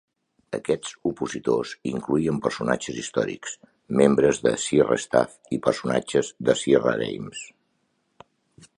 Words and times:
Aquests 0.57 0.93
opositors 1.09 1.73
incloïen 1.91 2.39
personatges 2.47 2.97
històrics, 3.03 3.55
membres 4.01 4.43
de 4.49 4.55
Sierra 4.67 5.01
staff, 5.07 5.39
i 5.59 5.63
personatges 5.69 6.35
de 6.49 6.61
Sierra 6.65 6.99
Games. 7.07 7.49